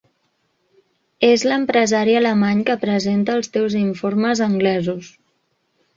És 1.27 1.43
l"empresari 1.49 2.17
alemany 2.21 2.65
que 2.71 2.77
presenta 2.85 3.37
els 3.41 3.53
teus 3.59 3.79
informes 3.85 4.43
anglesos. 4.51 5.13